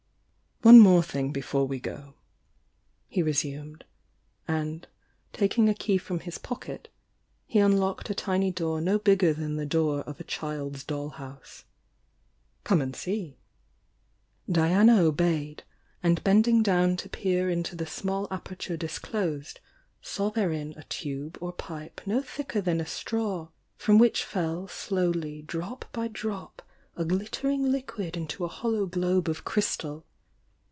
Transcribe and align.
"One 0.63 0.77
more 0.79 1.01
thing 1.01 1.31
before 1.31 1.65
we 1.67 1.79
go," 1.79 2.13
he 3.07 3.23
resumed, 3.23 3.83
and, 4.47 4.87
taking 5.33 5.67
a 5.67 5.73
key 5.73 5.97
from 5.97 6.19
his 6.19 6.37
pocket, 6.37 6.87
he 7.47 7.57
unlocked 7.57 8.11
a 8.11 8.13
tiny 8.13 8.51
door 8.51 8.79
no 8.79 8.99
bigger 8.99 9.33
than 9.33 9.55
the 9.55 9.65
door 9.65 10.01
of 10.01 10.19
a 10.19 10.23
child's 10.23 10.83
doll 10.83 11.09
house. 11.09 11.65
"Come 12.63 12.79
and 12.79 12.95
see!" 12.95 13.39
Diana 14.47 15.01
obeyed, 15.01 15.63
and 16.03 16.23
bending 16.23 16.61
down 16.61 16.95
to 16.97 17.09
peer 17.09 17.49
into 17.49 17.75
the 17.75 17.87
small 17.87 18.27
aperture 18.29 18.77
disclosed, 18.77 19.59
saw 19.99 20.29
therein 20.29 20.75
a 20.77 20.83
tube 20.83 21.39
or 21.41 21.51
pipe 21.53 22.01
no 22.05 22.21
thicker 22.21 22.61
than 22.61 22.79
a 22.79 22.85
straw, 22.85 23.47
from 23.77 23.97
which 23.97 24.23
fell 24.23 24.67
slowly 24.67 25.41
drop 25.41 25.85
by 25.91 26.07
drop 26.07 26.61
a 26.95 27.03
glittering 27.03 27.71
liquid 27.71 28.15
into 28.15 28.45
a 28.45 28.47
hollow 28.47 28.85
globe 28.85 29.27
of 29.27 29.43
crystal. 29.43 30.05